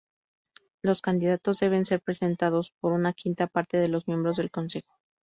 Los 0.81 1.03
candidatos 1.03 1.59
deben 1.59 1.85
ser 1.85 2.01
presentados 2.01 2.71
por 2.81 2.93
una 2.93 3.13
quinta 3.13 3.45
parte 3.45 3.77
de 3.77 3.87
los 3.87 4.07
miembros 4.07 4.37
del 4.37 4.49
Consejo. 4.49 4.89